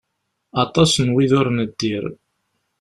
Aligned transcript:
Aṭas 0.63 0.91
n 1.05 1.07
wid 1.13 1.31
ur 1.39 1.47
neddir. 1.51 2.05